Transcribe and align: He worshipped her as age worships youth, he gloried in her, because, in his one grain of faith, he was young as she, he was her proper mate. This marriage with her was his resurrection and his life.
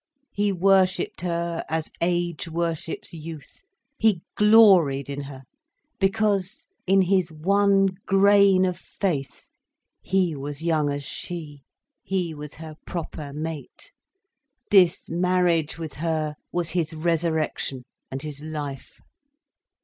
He 0.31 0.51
worshipped 0.51 1.21
her 1.21 1.63
as 1.69 1.91
age 2.01 2.47
worships 2.47 3.13
youth, 3.13 3.61
he 3.99 4.23
gloried 4.35 5.11
in 5.11 5.21
her, 5.25 5.43
because, 5.99 6.65
in 6.87 7.03
his 7.03 7.31
one 7.31 7.85
grain 8.07 8.65
of 8.65 8.77
faith, 8.79 9.47
he 10.01 10.35
was 10.35 10.63
young 10.63 10.89
as 10.89 11.03
she, 11.03 11.61
he 12.01 12.33
was 12.33 12.55
her 12.55 12.77
proper 12.87 13.31
mate. 13.31 13.91
This 14.71 15.07
marriage 15.07 15.77
with 15.77 15.93
her 15.93 16.33
was 16.51 16.69
his 16.71 16.95
resurrection 16.95 17.83
and 18.09 18.23
his 18.23 18.41
life. 18.41 18.97